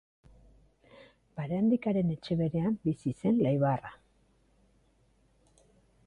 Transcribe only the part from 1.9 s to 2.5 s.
etxe